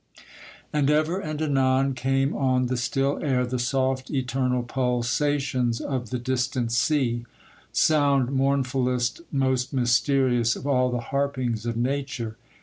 And 0.73 0.89
ever 0.89 1.19
and 1.19 1.39
anon 1.43 1.93
came 1.93 2.35
on 2.35 2.65
the 2.65 2.75
still 2.75 3.19
air 3.21 3.45
the 3.45 3.59
soft, 3.59 4.09
eternal 4.09 4.63
pulsations 4.63 5.79
of 5.79 6.09
the 6.09 6.17
distant 6.17 6.71
sea,—sound 6.71 8.29
mournfullest, 8.31 9.21
most 9.31 9.73
mysterious, 9.73 10.55
of 10.55 10.65
all 10.65 10.89
the 10.89 11.09
harpings 11.11 11.67
of 11.67 11.77
Nature. 11.77 12.35